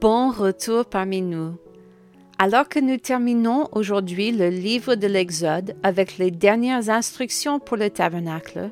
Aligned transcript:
Bon 0.00 0.30
retour 0.30 0.84
parmi 0.84 1.22
nous. 1.22 1.56
Alors 2.38 2.68
que 2.68 2.78
nous 2.78 2.98
terminons 2.98 3.66
aujourd'hui 3.72 4.30
le 4.30 4.48
livre 4.48 4.94
de 4.94 5.08
l'Exode 5.08 5.74
avec 5.82 6.18
les 6.18 6.30
dernières 6.30 6.88
instructions 6.88 7.58
pour 7.58 7.76
le 7.76 7.90
tabernacle, 7.90 8.70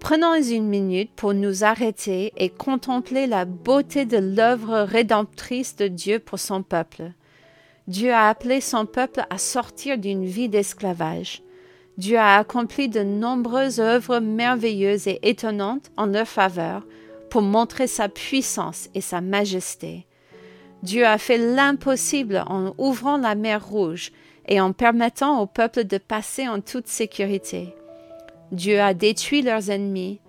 prenons 0.00 0.34
une 0.34 0.66
minute 0.66 1.12
pour 1.14 1.32
nous 1.32 1.62
arrêter 1.62 2.32
et 2.36 2.48
contempler 2.48 3.28
la 3.28 3.44
beauté 3.44 4.04
de 4.04 4.16
l'œuvre 4.16 4.80
rédemptrice 4.80 5.76
de 5.76 5.86
Dieu 5.86 6.18
pour 6.18 6.40
son 6.40 6.64
peuple. 6.64 7.12
Dieu 7.86 8.12
a 8.12 8.28
appelé 8.28 8.60
son 8.60 8.84
peuple 8.84 9.24
à 9.30 9.38
sortir 9.38 9.96
d'une 9.96 10.24
vie 10.24 10.48
d'esclavage. 10.48 11.44
Dieu 11.98 12.18
a 12.18 12.36
accompli 12.36 12.88
de 12.88 13.04
nombreuses 13.04 13.78
œuvres 13.78 14.18
merveilleuses 14.18 15.06
et 15.06 15.20
étonnantes 15.22 15.92
en 15.96 16.06
leur 16.06 16.26
faveur 16.26 16.84
pour 17.30 17.42
montrer 17.42 17.86
sa 17.86 18.08
puissance 18.08 18.88
et 18.96 19.00
sa 19.00 19.20
majesté. 19.20 20.08
Dieu 20.84 21.06
a 21.06 21.16
fait 21.16 21.38
l'impossible 21.38 22.44
en 22.46 22.74
ouvrant 22.76 23.16
la 23.16 23.34
mer 23.34 23.66
Rouge 23.66 24.12
et 24.46 24.60
en 24.60 24.74
permettant 24.74 25.40
au 25.40 25.46
peuple 25.46 25.84
de 25.84 25.96
passer 25.96 26.46
en 26.46 26.60
toute 26.60 26.88
sécurité. 26.88 27.74
Dieu 28.52 28.78
a 28.78 28.92
détruit 28.92 29.40
leurs 29.40 29.70
ennemis. 29.70 30.20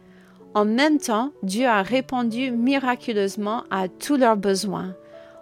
En 0.54 0.64
même 0.64 0.98
temps, 0.98 1.32
Dieu 1.44 1.66
a 1.68 1.82
répondu 1.82 2.52
miraculeusement 2.52 3.66
à 3.70 3.90
tous 3.90 4.16
leurs 4.16 4.38
besoins, 4.38 4.96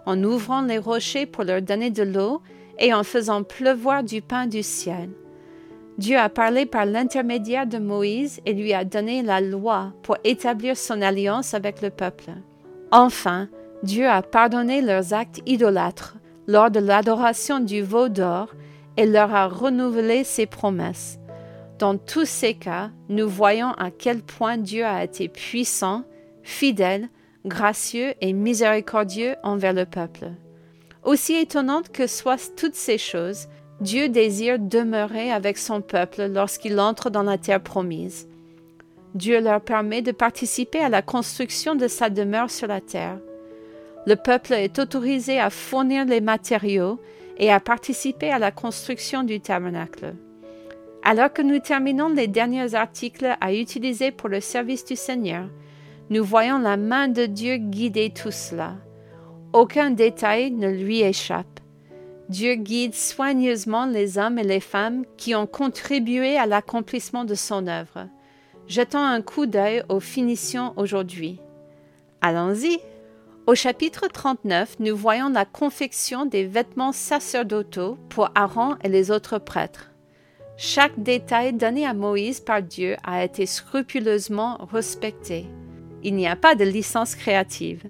en 0.04 0.20
ouvrant 0.24 0.62
les 0.62 0.78
rochers 0.78 1.26
pour 1.26 1.44
leur 1.44 1.62
donner 1.62 1.90
de 1.90 2.02
l'eau 2.02 2.42
et 2.80 2.92
en 2.92 3.04
faisant 3.04 3.44
pleuvoir 3.44 4.02
du 4.02 4.20
pain 4.20 4.48
du 4.48 4.64
ciel. 4.64 5.10
Dieu 5.96 6.18
a 6.18 6.28
parlé 6.28 6.66
par 6.66 6.86
l'intermédiaire 6.86 7.68
de 7.68 7.78
Moïse 7.78 8.40
et 8.46 8.52
lui 8.52 8.74
a 8.74 8.84
donné 8.84 9.22
la 9.22 9.40
loi 9.40 9.92
pour 10.02 10.16
établir 10.24 10.76
son 10.76 11.00
alliance 11.02 11.54
avec 11.54 11.82
le 11.82 11.90
peuple. 11.90 12.32
Enfin, 12.90 13.48
Dieu 13.84 14.08
a 14.08 14.22
pardonné 14.22 14.80
leurs 14.80 15.12
actes 15.12 15.42
idolâtres 15.44 16.16
lors 16.46 16.70
de 16.70 16.80
l'adoration 16.80 17.60
du 17.60 17.82
veau 17.82 18.08
d'or 18.08 18.48
et 18.96 19.04
leur 19.04 19.34
a 19.34 19.46
renouvelé 19.46 20.24
ses 20.24 20.46
promesses. 20.46 21.18
Dans 21.78 21.98
tous 21.98 22.24
ces 22.24 22.54
cas, 22.54 22.92
nous 23.10 23.28
voyons 23.28 23.72
à 23.72 23.90
quel 23.90 24.22
point 24.22 24.56
Dieu 24.56 24.86
a 24.86 25.04
été 25.04 25.28
puissant, 25.28 26.04
fidèle, 26.42 27.10
gracieux 27.44 28.14
et 28.22 28.32
miséricordieux 28.32 29.36
envers 29.42 29.74
le 29.74 29.84
peuple. 29.84 30.30
Aussi 31.02 31.34
étonnantes 31.34 31.90
que 31.90 32.06
soient 32.06 32.38
toutes 32.56 32.76
ces 32.76 32.96
choses, 32.96 33.48
Dieu 33.82 34.08
désire 34.08 34.58
demeurer 34.58 35.30
avec 35.30 35.58
son 35.58 35.82
peuple 35.82 36.28
lorsqu'il 36.32 36.80
entre 36.80 37.10
dans 37.10 37.24
la 37.24 37.36
terre 37.36 37.62
promise. 37.62 38.30
Dieu 39.14 39.42
leur 39.42 39.60
permet 39.60 40.00
de 40.00 40.12
participer 40.12 40.80
à 40.80 40.88
la 40.88 41.02
construction 41.02 41.74
de 41.74 41.86
sa 41.86 42.08
demeure 42.08 42.50
sur 42.50 42.66
la 42.66 42.80
terre. 42.80 43.18
Le 44.06 44.16
peuple 44.16 44.52
est 44.52 44.78
autorisé 44.78 45.40
à 45.40 45.50
fournir 45.50 46.04
les 46.04 46.20
matériaux 46.20 47.00
et 47.38 47.50
à 47.50 47.60
participer 47.60 48.30
à 48.30 48.38
la 48.38 48.50
construction 48.50 49.22
du 49.22 49.40
tabernacle. 49.40 50.14
Alors 51.02 51.32
que 51.32 51.42
nous 51.42 51.58
terminons 51.58 52.08
les 52.08 52.28
derniers 52.28 52.74
articles 52.74 53.36
à 53.40 53.52
utiliser 53.52 54.10
pour 54.10 54.28
le 54.28 54.40
service 54.40 54.84
du 54.84 54.96
Seigneur, 54.96 55.48
nous 56.10 56.24
voyons 56.24 56.58
la 56.58 56.76
main 56.76 57.08
de 57.08 57.26
Dieu 57.26 57.56
guider 57.56 58.10
tout 58.10 58.30
cela. 58.30 58.76
Aucun 59.52 59.90
détail 59.90 60.50
ne 60.50 60.68
lui 60.68 61.00
échappe. 61.00 61.60
Dieu 62.28 62.54
guide 62.54 62.94
soigneusement 62.94 63.86
les 63.86 64.18
hommes 64.18 64.38
et 64.38 64.44
les 64.44 64.60
femmes 64.60 65.04
qui 65.16 65.34
ont 65.34 65.46
contribué 65.46 66.36
à 66.36 66.46
l'accomplissement 66.46 67.24
de 67.24 67.34
son 67.34 67.66
œuvre. 67.66 68.08
Jetons 68.66 68.98
un 68.98 69.20
coup 69.20 69.46
d'œil 69.46 69.82
aux 69.88 70.00
finitions 70.00 70.72
aujourd'hui. 70.76 71.38
Allons-y. 72.22 72.80
Au 73.46 73.54
chapitre 73.54 74.08
39, 74.08 74.76
nous 74.78 74.96
voyons 74.96 75.28
la 75.28 75.44
confection 75.44 76.24
des 76.24 76.46
vêtements 76.46 76.92
sacerdotaux 76.92 77.98
pour 78.08 78.30
Aaron 78.34 78.76
et 78.82 78.88
les 78.88 79.10
autres 79.10 79.38
prêtres. 79.38 79.90
Chaque 80.56 80.98
détail 81.02 81.52
donné 81.52 81.84
à 81.84 81.92
Moïse 81.92 82.40
par 82.40 82.62
Dieu 82.62 82.96
a 83.04 83.22
été 83.22 83.44
scrupuleusement 83.44 84.66
respecté. 84.72 85.44
Il 86.02 86.14
n'y 86.14 86.26
a 86.26 86.36
pas 86.36 86.54
de 86.54 86.64
licence 86.64 87.14
créative. 87.14 87.84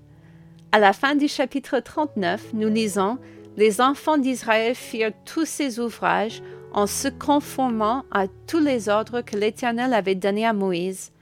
À 0.72 0.80
la 0.80 0.92
fin 0.92 1.14
du 1.14 1.28
chapitre 1.28 1.78
39, 1.78 2.52
nous 2.54 2.68
lisons 2.68 3.18
Les 3.56 3.80
enfants 3.80 4.18
d'Israël 4.18 4.74
firent 4.74 5.12
tous 5.24 5.46
ces 5.46 5.78
ouvrages 5.78 6.42
en 6.72 6.88
se 6.88 7.06
conformant 7.06 8.02
à 8.10 8.26
tous 8.48 8.58
les 8.58 8.88
ordres 8.88 9.20
que 9.20 9.36
l'Éternel 9.36 9.94
avait 9.94 10.16
donnés 10.16 10.46
à 10.46 10.52
Moïse. 10.52 11.12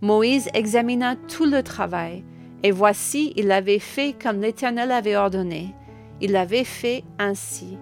Moïse 0.00 0.48
examina 0.54 1.14
tout 1.28 1.44
le 1.44 1.62
travail 1.62 2.24
et 2.62 2.70
voici, 2.70 3.32
il 3.36 3.52
avait 3.52 3.78
fait 3.78 4.14
comme 4.20 4.40
l'Éternel 4.40 4.90
avait 4.90 5.16
ordonné. 5.16 5.74
Il 6.20 6.36
avait 6.36 6.64
fait 6.64 7.04
ainsi. 7.18 7.78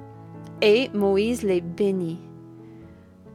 Et 0.61 0.91
Moïse 0.95 1.43
les 1.43 1.61
bénit. 1.61 2.21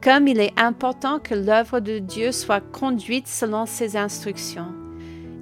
Comme 0.02 0.28
il 0.28 0.40
est 0.40 0.58
important 0.58 1.18
que 1.18 1.34
l'œuvre 1.34 1.80
de 1.80 1.98
Dieu 1.98 2.32
soit 2.32 2.60
conduite 2.60 3.28
selon 3.28 3.66
ses 3.66 3.96
instructions, 3.96 4.72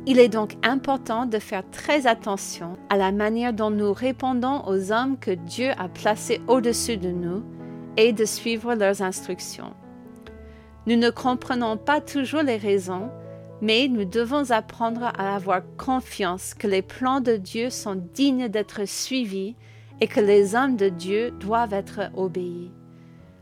il 0.06 0.18
est 0.18 0.28
donc 0.28 0.54
important 0.62 1.26
de 1.26 1.38
faire 1.38 1.68
très 1.70 2.06
attention 2.06 2.78
à 2.88 2.96
la 2.96 3.12
manière 3.12 3.52
dont 3.52 3.70
nous 3.70 3.92
répondons 3.92 4.62
aux 4.66 4.90
hommes 4.90 5.18
que 5.18 5.32
Dieu 5.32 5.70
a 5.78 5.88
placés 5.88 6.40
au-dessus 6.48 6.96
de 6.96 7.10
nous 7.10 7.44
et 7.96 8.12
de 8.12 8.24
suivre 8.24 8.74
leurs 8.74 9.02
instructions. 9.02 9.74
Nous 10.86 10.96
ne 10.96 11.10
comprenons 11.10 11.76
pas 11.76 12.00
toujours 12.00 12.42
les 12.42 12.56
raisons, 12.56 13.10
mais 13.60 13.88
nous 13.88 14.04
devons 14.04 14.50
apprendre 14.50 15.12
à 15.18 15.34
avoir 15.34 15.62
confiance 15.76 16.54
que 16.54 16.66
les 16.66 16.82
plans 16.82 17.20
de 17.20 17.36
Dieu 17.36 17.70
sont 17.70 17.96
dignes 18.14 18.48
d'être 18.48 18.86
suivis 18.86 19.56
et 20.00 20.06
que 20.06 20.20
les 20.20 20.54
hommes 20.54 20.76
de 20.76 20.88
Dieu 20.88 21.32
doivent 21.32 21.72
être 21.72 22.10
obéis. 22.14 22.70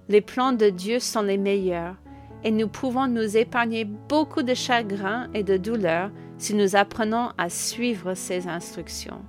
Les 0.08 0.20
plans 0.20 0.52
de 0.52 0.70
Dieu 0.70 1.00
sont 1.00 1.22
les 1.22 1.36
meilleurs 1.36 1.96
et 2.44 2.50
nous 2.50 2.68
pouvons 2.68 3.08
nous 3.08 3.36
épargner 3.36 3.84
beaucoup 3.84 4.42
de 4.42 4.54
chagrin 4.54 5.28
et 5.34 5.42
de 5.42 5.56
douleur 5.56 6.10
si 6.38 6.54
nous 6.54 6.76
apprenons 6.76 7.30
à 7.38 7.48
suivre 7.48 8.14
ces 8.14 8.46
instructions. 8.46 9.20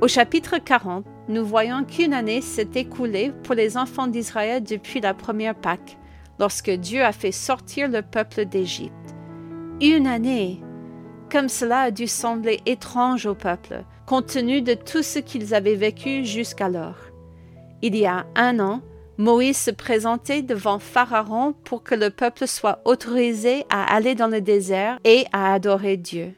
Au 0.00 0.08
chapitre 0.08 0.58
40, 0.58 1.04
nous 1.28 1.44
voyons 1.44 1.84
qu'une 1.84 2.14
année 2.14 2.40
s'est 2.40 2.70
écoulée 2.76 3.32
pour 3.42 3.54
les 3.54 3.76
enfants 3.76 4.06
d'Israël 4.06 4.62
depuis 4.62 5.00
la 5.00 5.12
première 5.12 5.56
Pâque, 5.56 5.98
lorsque 6.38 6.70
Dieu 6.70 7.02
a 7.02 7.12
fait 7.12 7.32
sortir 7.32 7.88
le 7.88 8.02
peuple 8.02 8.44
d'Égypte. 8.44 9.17
Une 9.80 10.08
année. 10.08 10.60
Comme 11.30 11.48
cela 11.48 11.82
a 11.82 11.90
dû 11.92 12.08
sembler 12.08 12.58
étrange 12.66 13.26
au 13.26 13.36
peuple, 13.36 13.84
compte 14.06 14.26
tenu 14.26 14.60
de 14.60 14.74
tout 14.74 15.04
ce 15.04 15.20
qu'ils 15.20 15.54
avaient 15.54 15.76
vécu 15.76 16.24
jusqu'alors. 16.24 16.98
Il 17.80 17.94
y 17.94 18.04
a 18.04 18.26
un 18.34 18.58
an, 18.58 18.82
Moïse 19.18 19.56
se 19.56 19.70
présentait 19.70 20.42
devant 20.42 20.80
Pharaon 20.80 21.52
pour 21.52 21.84
que 21.84 21.94
le 21.94 22.10
peuple 22.10 22.48
soit 22.48 22.80
autorisé 22.86 23.66
à 23.70 23.94
aller 23.94 24.16
dans 24.16 24.26
le 24.26 24.40
désert 24.40 24.98
et 25.04 25.26
à 25.32 25.54
adorer 25.54 25.96
Dieu. 25.96 26.34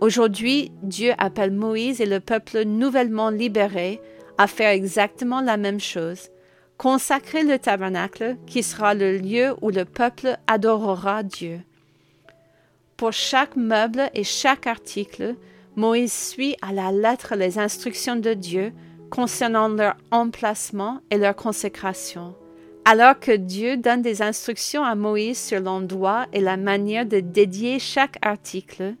Aujourd'hui, 0.00 0.70
Dieu 0.84 1.14
appelle 1.18 1.50
Moïse 1.50 2.00
et 2.00 2.06
le 2.06 2.20
peuple 2.20 2.62
nouvellement 2.62 3.30
libéré 3.30 4.00
à 4.38 4.46
faire 4.46 4.70
exactement 4.70 5.40
la 5.40 5.56
même 5.56 5.80
chose, 5.80 6.28
consacrer 6.76 7.42
le 7.42 7.58
tabernacle 7.58 8.36
qui 8.46 8.62
sera 8.62 8.94
le 8.94 9.16
lieu 9.16 9.56
où 9.60 9.70
le 9.70 9.84
peuple 9.84 10.36
adorera 10.46 11.24
Dieu. 11.24 11.62
Pour 12.98 13.12
chaque 13.12 13.54
meuble 13.54 14.10
et 14.12 14.24
chaque 14.24 14.66
article, 14.66 15.36
Moïse 15.76 16.12
suit 16.12 16.56
à 16.62 16.72
la 16.72 16.90
lettre 16.90 17.36
les 17.36 17.60
instructions 17.60 18.16
de 18.16 18.34
Dieu 18.34 18.72
concernant 19.08 19.68
leur 19.68 19.94
emplacement 20.10 20.98
et 21.12 21.16
leur 21.16 21.36
consécration. 21.36 22.34
Alors 22.84 23.20
que 23.20 23.30
Dieu 23.30 23.76
donne 23.76 24.02
des 24.02 24.20
instructions 24.20 24.82
à 24.82 24.96
Moïse 24.96 25.38
sur 25.38 25.60
l'endroit 25.60 26.26
et 26.32 26.40
la 26.40 26.56
manière 26.56 27.06
de 27.06 27.20
dédier 27.20 27.78
chaque 27.78 28.18
article, 28.20 28.96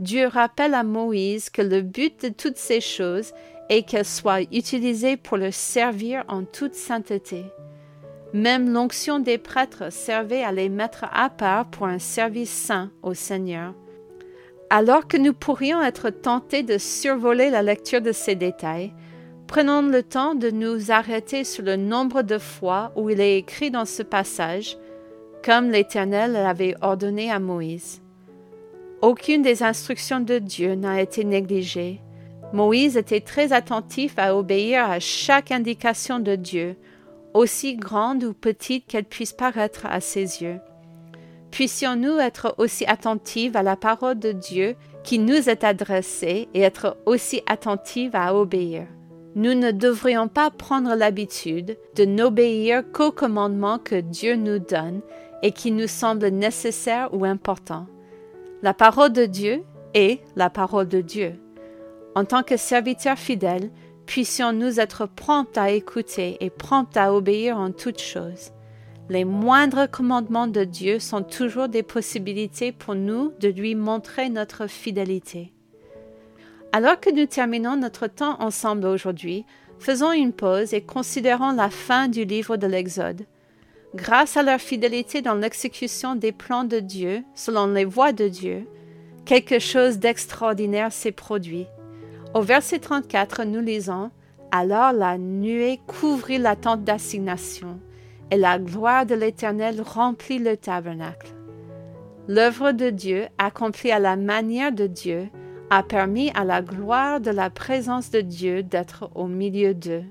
Dieu 0.00 0.26
rappelle 0.26 0.74
à 0.74 0.82
Moïse 0.82 1.48
que 1.48 1.62
le 1.62 1.82
but 1.82 2.20
de 2.24 2.30
toutes 2.30 2.58
ces 2.58 2.80
choses 2.80 3.32
est 3.68 3.84
qu'elles 3.84 4.04
soient 4.04 4.42
utilisées 4.50 5.16
pour 5.16 5.36
le 5.36 5.52
servir 5.52 6.24
en 6.26 6.42
toute 6.42 6.74
sainteté. 6.74 7.44
Même 8.34 8.72
l'onction 8.72 9.20
des 9.20 9.38
prêtres 9.38 9.90
servait 9.90 10.44
à 10.44 10.52
les 10.52 10.68
mettre 10.68 11.06
à 11.12 11.30
part 11.30 11.66
pour 11.66 11.86
un 11.86 11.98
service 11.98 12.50
saint 12.50 12.90
au 13.02 13.14
Seigneur. 13.14 13.74
Alors 14.70 15.08
que 15.08 15.16
nous 15.16 15.32
pourrions 15.32 15.82
être 15.82 16.10
tentés 16.10 16.62
de 16.62 16.76
survoler 16.76 17.48
la 17.48 17.62
lecture 17.62 18.02
de 18.02 18.12
ces 18.12 18.34
détails, 18.34 18.92
prenons 19.46 19.80
le 19.80 20.02
temps 20.02 20.34
de 20.34 20.50
nous 20.50 20.90
arrêter 20.90 21.42
sur 21.44 21.64
le 21.64 21.76
nombre 21.76 22.20
de 22.20 22.36
fois 22.36 22.92
où 22.96 23.08
il 23.08 23.20
est 23.20 23.38
écrit 23.38 23.70
dans 23.70 23.86
ce 23.86 24.02
passage, 24.02 24.76
comme 25.42 25.70
l'Éternel 25.70 26.32
l'avait 26.32 26.74
ordonné 26.82 27.30
à 27.30 27.38
Moïse. 27.38 28.02
Aucune 29.00 29.40
des 29.40 29.62
instructions 29.62 30.20
de 30.20 30.38
Dieu 30.38 30.74
n'a 30.74 31.00
été 31.00 31.24
négligée. 31.24 32.02
Moïse 32.52 32.98
était 32.98 33.20
très 33.20 33.54
attentif 33.54 34.14
à 34.18 34.36
obéir 34.36 34.90
à 34.90 35.00
chaque 35.00 35.50
indication 35.50 36.18
de 36.18 36.34
Dieu, 36.34 36.76
aussi 37.34 37.76
grande 37.76 38.24
ou 38.24 38.32
petite 38.32 38.86
qu'elle 38.86 39.04
puisse 39.04 39.32
paraître 39.32 39.86
à 39.86 40.00
ses 40.00 40.42
yeux. 40.42 40.60
Puissions-nous 41.50 42.18
être 42.18 42.54
aussi 42.58 42.84
attentifs 42.86 43.56
à 43.56 43.62
la 43.62 43.76
parole 43.76 44.18
de 44.18 44.32
Dieu 44.32 44.76
qui 45.02 45.18
nous 45.18 45.48
est 45.48 45.64
adressée 45.64 46.48
et 46.52 46.60
être 46.60 46.96
aussi 47.06 47.42
attentive 47.46 48.14
à 48.14 48.34
obéir. 48.34 48.86
Nous 49.34 49.54
ne 49.54 49.70
devrions 49.70 50.28
pas 50.28 50.50
prendre 50.50 50.94
l'habitude 50.94 51.78
de 51.96 52.04
n'obéir 52.04 52.82
qu'aux 52.92 53.12
commandements 53.12 53.78
que 53.78 54.00
Dieu 54.00 54.36
nous 54.36 54.58
donne 54.58 55.00
et 55.42 55.52
qui 55.52 55.70
nous 55.70 55.86
semblent 55.86 56.28
nécessaires 56.28 57.08
ou 57.12 57.24
importants. 57.24 57.86
La 58.62 58.74
parole 58.74 59.12
de 59.12 59.26
Dieu 59.26 59.62
est 59.94 60.20
la 60.34 60.50
parole 60.50 60.88
de 60.88 61.00
Dieu. 61.00 61.34
En 62.14 62.24
tant 62.24 62.42
que 62.42 62.56
serviteurs 62.56 63.18
fidèles, 63.18 63.70
puissions-nous 64.08 64.80
être 64.80 65.04
prompts 65.04 65.58
à 65.58 65.70
écouter 65.70 66.38
et 66.40 66.48
prompts 66.48 66.96
à 66.96 67.12
obéir 67.12 67.58
en 67.58 67.70
toutes 67.70 68.00
choses. 68.00 68.52
Les 69.10 69.26
moindres 69.26 69.88
commandements 69.88 70.46
de 70.46 70.64
Dieu 70.64 70.98
sont 70.98 71.22
toujours 71.22 71.68
des 71.68 71.82
possibilités 71.82 72.72
pour 72.72 72.94
nous 72.94 73.32
de 73.38 73.48
lui 73.48 73.74
montrer 73.74 74.30
notre 74.30 74.66
fidélité. 74.66 75.52
Alors 76.72 76.98
que 76.98 77.10
nous 77.10 77.26
terminons 77.26 77.76
notre 77.76 78.06
temps 78.06 78.40
ensemble 78.40 78.86
aujourd'hui, 78.86 79.44
faisons 79.78 80.12
une 80.12 80.32
pause 80.32 80.72
et 80.72 80.80
considérons 80.80 81.52
la 81.52 81.68
fin 81.68 82.08
du 82.08 82.24
livre 82.24 82.56
de 82.56 82.66
l'Exode. 82.66 83.26
Grâce 83.94 84.38
à 84.38 84.42
leur 84.42 84.60
fidélité 84.60 85.20
dans 85.20 85.34
l'exécution 85.34 86.14
des 86.14 86.32
plans 86.32 86.64
de 86.64 86.80
Dieu, 86.80 87.24
selon 87.34 87.66
les 87.66 87.84
voies 87.84 88.12
de 88.12 88.28
Dieu, 88.28 88.66
quelque 89.26 89.58
chose 89.58 89.98
d'extraordinaire 89.98 90.92
s'est 90.92 91.12
produit. 91.12 91.66
Au 92.34 92.42
verset 92.42 92.80
34, 92.80 93.44
nous 93.44 93.60
lisons 93.60 94.10
Alors 94.52 94.92
la 94.92 95.16
nuée 95.16 95.80
couvrit 95.86 96.36
la 96.36 96.56
tente 96.56 96.84
d'assignation 96.84 97.80
et 98.30 98.36
la 98.36 98.58
gloire 98.58 99.06
de 99.06 99.14
l'Éternel 99.14 99.80
remplit 99.80 100.38
le 100.38 100.58
tabernacle. 100.58 101.32
L'œuvre 102.28 102.72
de 102.72 102.90
Dieu, 102.90 103.28
accomplie 103.38 103.90
à 103.92 103.98
la 103.98 104.16
manière 104.16 104.72
de 104.72 104.86
Dieu, 104.86 105.30
a 105.70 105.82
permis 105.82 106.30
à 106.34 106.44
la 106.44 106.60
gloire 106.60 107.20
de 107.20 107.30
la 107.30 107.48
présence 107.48 108.10
de 108.10 108.20
Dieu 108.20 108.62
d'être 108.62 109.10
au 109.14 109.26
milieu 109.26 109.72
d'eux. 109.72 110.04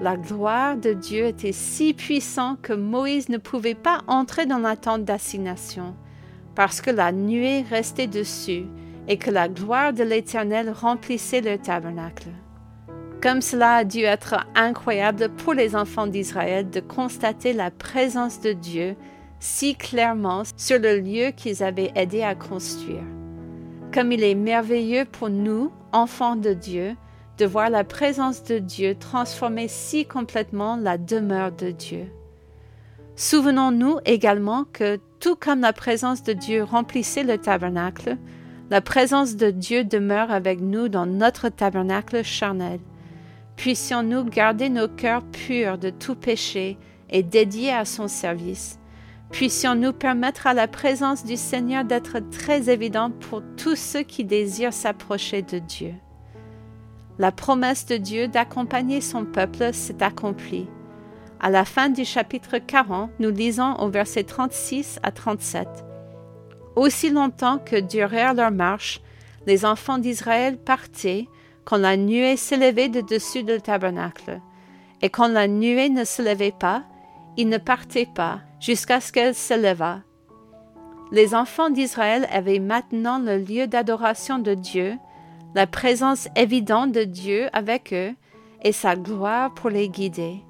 La 0.00 0.16
gloire 0.16 0.76
de 0.76 0.92
Dieu 0.92 1.26
était 1.26 1.50
si 1.50 1.92
puissante 1.92 2.62
que 2.62 2.72
Moïse 2.72 3.28
ne 3.28 3.38
pouvait 3.38 3.74
pas 3.74 4.02
entrer 4.06 4.46
dans 4.46 4.58
la 4.58 4.76
tente 4.76 5.04
d'assignation, 5.04 5.96
parce 6.54 6.80
que 6.80 6.90
la 6.90 7.10
nuée 7.10 7.62
restait 7.62 8.06
dessus 8.06 8.66
et 9.10 9.16
que 9.16 9.30
la 9.30 9.48
gloire 9.48 9.92
de 9.92 10.04
l'Éternel 10.04 10.70
remplissait 10.70 11.40
le 11.40 11.58
tabernacle. 11.58 12.28
Comme 13.20 13.42
cela 13.42 13.74
a 13.74 13.84
dû 13.84 14.02
être 14.02 14.36
incroyable 14.54 15.30
pour 15.30 15.52
les 15.52 15.74
enfants 15.74 16.06
d'Israël 16.06 16.70
de 16.70 16.78
constater 16.78 17.52
la 17.52 17.72
présence 17.72 18.40
de 18.40 18.52
Dieu 18.52 18.94
si 19.40 19.74
clairement 19.74 20.44
sur 20.56 20.78
le 20.78 21.00
lieu 21.00 21.32
qu'ils 21.32 21.64
avaient 21.64 21.90
aidé 21.96 22.22
à 22.22 22.36
construire. 22.36 23.02
Comme 23.92 24.12
il 24.12 24.22
est 24.22 24.36
merveilleux 24.36 25.04
pour 25.06 25.28
nous, 25.28 25.72
enfants 25.92 26.36
de 26.36 26.54
Dieu, 26.54 26.94
de 27.36 27.46
voir 27.46 27.68
la 27.68 27.82
présence 27.82 28.44
de 28.44 28.58
Dieu 28.58 28.94
transformer 28.94 29.66
si 29.66 30.06
complètement 30.06 30.76
la 30.76 30.98
demeure 30.98 31.50
de 31.50 31.72
Dieu. 31.72 32.06
Souvenons-nous 33.16 33.98
également 34.04 34.64
que 34.72 35.00
tout 35.18 35.34
comme 35.34 35.62
la 35.62 35.72
présence 35.72 36.22
de 36.22 36.32
Dieu 36.32 36.62
remplissait 36.62 37.24
le 37.24 37.38
tabernacle, 37.38 38.16
la 38.70 38.80
présence 38.80 39.36
de 39.36 39.50
Dieu 39.50 39.84
demeure 39.84 40.30
avec 40.30 40.60
nous 40.60 40.88
dans 40.88 41.06
notre 41.06 41.48
tabernacle 41.48 42.22
charnel 42.24 42.80
puissions-nous 43.60 44.24
garder 44.24 44.70
nos 44.70 44.88
cœurs 44.88 45.22
purs 45.22 45.76
de 45.76 45.90
tout 45.90 46.14
péché 46.14 46.78
et 47.10 47.22
dédiés 47.22 47.74
à 47.74 47.84
son 47.84 48.08
service. 48.08 48.78
Puissions-nous 49.32 49.92
permettre 49.92 50.46
à 50.46 50.54
la 50.54 50.66
présence 50.66 51.26
du 51.26 51.36
Seigneur 51.36 51.84
d'être 51.84 52.20
très 52.30 52.70
évidente 52.70 53.12
pour 53.18 53.42
tous 53.58 53.76
ceux 53.76 54.00
qui 54.00 54.24
désirent 54.24 54.72
s'approcher 54.72 55.42
de 55.42 55.58
Dieu. 55.58 55.92
La 57.18 57.32
promesse 57.32 57.84
de 57.84 57.98
Dieu 57.98 58.28
d'accompagner 58.28 59.02
son 59.02 59.26
peuple 59.26 59.74
s'est 59.74 60.02
accomplie. 60.02 60.66
À 61.38 61.50
la 61.50 61.66
fin 61.66 61.90
du 61.90 62.06
chapitre 62.06 62.56
40, 62.56 63.10
nous 63.18 63.30
lisons 63.30 63.74
au 63.74 63.90
verset 63.90 64.24
36 64.24 65.00
à 65.02 65.12
37. 65.12 65.68
Aussi 66.80 67.10
longtemps 67.10 67.58
que 67.58 67.78
durèrent 67.78 68.32
leur 68.32 68.50
marche, 68.50 69.02
les 69.46 69.66
enfants 69.66 69.98
d'Israël 69.98 70.56
partaient 70.56 71.28
quand 71.66 71.76
la 71.76 71.98
nuée 71.98 72.38
s'élevait 72.38 72.88
de 72.88 73.02
dessus 73.02 73.42
du 73.42 73.60
tabernacle. 73.60 74.40
Et 75.02 75.10
quand 75.10 75.28
la 75.28 75.46
nuée 75.46 75.90
ne 75.90 76.04
se 76.04 76.22
levait 76.22 76.54
pas, 76.58 76.84
ils 77.36 77.50
ne 77.50 77.58
partaient 77.58 78.08
pas 78.14 78.40
jusqu'à 78.60 79.02
ce 79.02 79.12
qu'elle 79.12 79.34
se 79.34 79.52
levât. 79.52 80.00
Les 81.12 81.34
enfants 81.34 81.68
d'Israël 81.68 82.26
avaient 82.32 82.60
maintenant 82.60 83.18
le 83.18 83.36
lieu 83.36 83.66
d'adoration 83.66 84.38
de 84.38 84.54
Dieu, 84.54 84.96
la 85.54 85.66
présence 85.66 86.28
évidente 86.34 86.92
de 86.92 87.04
Dieu 87.04 87.50
avec 87.52 87.92
eux 87.92 88.14
et 88.62 88.72
sa 88.72 88.96
gloire 88.96 89.52
pour 89.52 89.68
les 89.68 89.90
guider. 89.90 90.42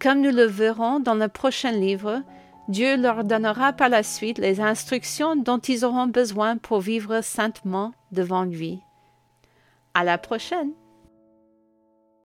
Comme 0.00 0.22
nous 0.22 0.32
le 0.32 0.46
verrons 0.46 1.00
dans 1.00 1.16
le 1.16 1.28
prochain 1.28 1.72
livre, 1.72 2.22
Dieu 2.70 2.96
leur 2.96 3.24
donnera 3.24 3.72
par 3.72 3.88
la 3.88 4.04
suite 4.04 4.38
les 4.38 4.60
instructions 4.60 5.34
dont 5.34 5.58
ils 5.58 5.84
auront 5.84 6.06
besoin 6.06 6.56
pour 6.56 6.80
vivre 6.80 7.20
saintement 7.20 7.92
devant 8.12 8.44
lui. 8.44 8.78
À 9.92 10.04
la 10.04 10.18
prochaine! 10.18 10.70